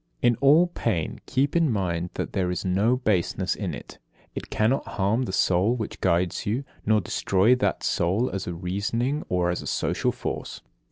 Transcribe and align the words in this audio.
64. 0.23 0.27
In 0.27 0.35
all 0.37 0.65
pain 0.73 1.21
keep 1.27 1.55
in 1.55 1.71
mind 1.71 2.09
that 2.15 2.33
there 2.33 2.49
is 2.49 2.65
no 2.65 2.95
baseness 2.97 3.53
in 3.53 3.75
it, 3.75 3.99
that 3.99 4.45
it 4.45 4.49
cannot 4.49 4.87
harm 4.97 5.25
the 5.25 5.31
soul 5.31 5.75
which 5.75 6.01
guides 6.01 6.43
you, 6.47 6.63
nor 6.87 6.99
destroy 7.01 7.53
that 7.57 7.83
soul 7.83 8.27
as 8.31 8.47
a 8.47 8.53
reasoning 8.55 9.23
or 9.29 9.51
as 9.51 9.61
a 9.61 9.67
social 9.67 10.11
force. 10.11 10.61